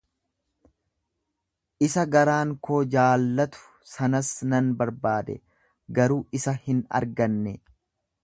isa 1.87 2.05
garaan 2.15 2.53
koo 2.67 2.79
jaallatu 2.95 3.61
sanas 3.91 4.31
nan 4.53 4.73
barbaade, 4.81 5.37
garuu 5.99 6.21
isa 6.41 6.57
hin 6.65 6.81
arganne. 7.01 7.55